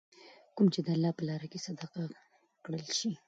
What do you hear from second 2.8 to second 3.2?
شي.